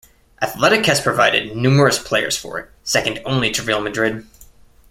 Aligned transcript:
Athletic 0.41 0.87
has 0.87 0.99
provided 0.99 1.55
numerous 1.55 1.99
players 1.99 2.35
for 2.35 2.57
it, 2.57 2.71
second 2.83 3.21
only 3.23 3.51
to 3.51 3.61
Real 3.61 3.81
Madrid. 3.81 4.25